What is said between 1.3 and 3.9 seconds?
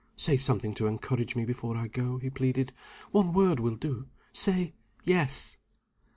me before I go," he pleaded. "One word will